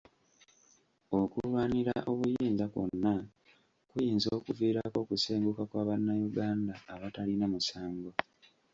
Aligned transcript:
Okulwanira 1.19 1.93
obuyinza 2.11 2.65
kwonna 2.73 3.13
kuyinza 3.89 4.27
okuviirako 4.37 4.97
okusenguka 5.03 5.61
kwa 5.69 5.83
bannayuganda 5.87 6.73
abatalina 6.93 7.45
musango. 7.53 8.11